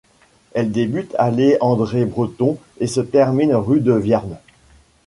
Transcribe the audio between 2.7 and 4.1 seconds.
et se termine rue de